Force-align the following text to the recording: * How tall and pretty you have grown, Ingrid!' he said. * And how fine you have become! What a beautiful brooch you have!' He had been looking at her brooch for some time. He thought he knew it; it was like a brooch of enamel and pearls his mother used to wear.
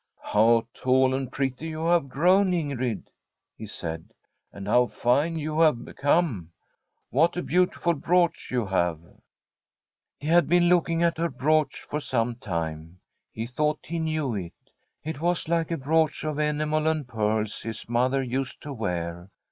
* 0.09 0.17
How 0.33 0.67
tall 0.73 1.13
and 1.13 1.31
pretty 1.31 1.67
you 1.67 1.85
have 1.85 2.09
grown, 2.09 2.53
Ingrid!' 2.53 3.03
he 3.59 3.67
said. 3.67 4.11
* 4.31 4.51
And 4.51 4.67
how 4.67 4.87
fine 4.87 5.37
you 5.37 5.59
have 5.59 5.85
become! 5.85 6.51
What 7.11 7.37
a 7.37 7.43
beautiful 7.43 7.93
brooch 7.93 8.49
you 8.49 8.65
have!' 8.65 8.99
He 10.19 10.25
had 10.25 10.47
been 10.49 10.69
looking 10.69 11.03
at 11.03 11.19
her 11.19 11.29
brooch 11.29 11.83
for 11.83 11.99
some 11.99 12.33
time. 12.37 12.99
He 13.31 13.45
thought 13.45 13.85
he 13.85 13.99
knew 13.99 14.33
it; 14.33 14.53
it 15.03 15.21
was 15.21 15.47
like 15.47 15.69
a 15.69 15.77
brooch 15.77 16.23
of 16.23 16.39
enamel 16.39 16.87
and 16.87 17.07
pearls 17.07 17.61
his 17.61 17.87
mother 17.87 18.23
used 18.23 18.59
to 18.63 18.73
wear. 18.73 19.29